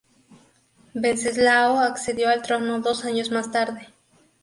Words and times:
Venceslao 0.95 1.77
accedió 1.79 2.29
al 2.29 2.41
trono 2.41 2.79
dos 2.79 3.05
años 3.05 3.29
más 3.29 3.51
tarde. 3.51 3.93